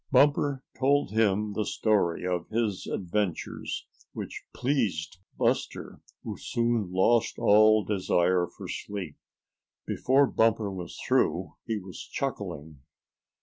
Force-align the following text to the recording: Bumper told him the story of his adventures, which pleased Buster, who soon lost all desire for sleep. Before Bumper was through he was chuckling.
Bumper 0.11 0.63
told 0.79 1.11
him 1.11 1.53
the 1.53 1.63
story 1.63 2.25
of 2.25 2.49
his 2.49 2.87
adventures, 2.87 3.85
which 4.13 4.41
pleased 4.51 5.19
Buster, 5.37 6.01
who 6.23 6.37
soon 6.39 6.91
lost 6.91 7.37
all 7.37 7.83
desire 7.85 8.47
for 8.47 8.67
sleep. 8.67 9.19
Before 9.85 10.25
Bumper 10.25 10.71
was 10.71 10.99
through 11.07 11.53
he 11.67 11.77
was 11.77 12.01
chuckling. 12.11 12.79